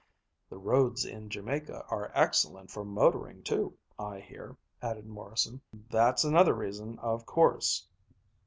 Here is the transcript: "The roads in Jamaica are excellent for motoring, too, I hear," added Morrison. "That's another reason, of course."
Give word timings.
"The 0.49 0.57
roads 0.57 1.05
in 1.05 1.29
Jamaica 1.29 1.85
are 1.91 2.11
excellent 2.15 2.71
for 2.71 2.83
motoring, 2.83 3.43
too, 3.43 3.77
I 3.99 4.19
hear," 4.19 4.57
added 4.81 5.05
Morrison. 5.05 5.61
"That's 5.91 6.23
another 6.23 6.55
reason, 6.55 6.97
of 6.97 7.27
course." 7.27 7.87